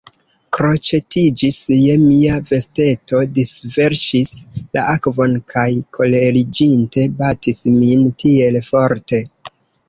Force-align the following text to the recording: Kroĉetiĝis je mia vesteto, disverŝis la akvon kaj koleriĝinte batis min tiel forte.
Kroĉetiĝis 0.55 1.57
je 1.79 1.97
mia 2.05 2.39
vesteto, 2.51 3.19
disverŝis 3.35 4.31
la 4.79 4.87
akvon 4.95 5.37
kaj 5.55 5.67
koleriĝinte 5.99 7.05
batis 7.21 7.61
min 7.77 8.09
tiel 8.25 8.59
forte. 8.71 9.23